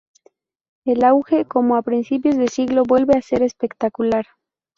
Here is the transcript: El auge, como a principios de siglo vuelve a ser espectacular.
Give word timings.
El 0.83 1.03
auge, 1.03 1.45
como 1.45 1.75
a 1.75 1.83
principios 1.83 2.35
de 2.35 2.47
siglo 2.47 2.81
vuelve 2.87 3.13
a 3.15 3.21
ser 3.21 3.43
espectacular. 3.43 4.25